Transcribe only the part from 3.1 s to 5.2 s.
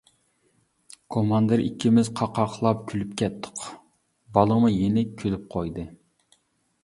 كەتتۇق، بالىمۇ يېنىك